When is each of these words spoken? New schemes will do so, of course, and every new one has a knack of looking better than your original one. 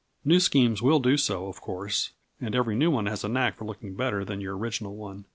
New 0.25 0.39
schemes 0.39 0.81
will 0.81 0.97
do 0.99 1.15
so, 1.15 1.45
of 1.45 1.61
course, 1.61 2.09
and 2.39 2.55
every 2.55 2.75
new 2.75 2.89
one 2.89 3.05
has 3.05 3.23
a 3.23 3.29
knack 3.29 3.61
of 3.61 3.67
looking 3.67 3.93
better 3.93 4.25
than 4.25 4.41
your 4.41 4.57
original 4.57 4.95
one. 4.95 5.25